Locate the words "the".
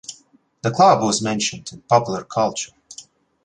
0.63-0.71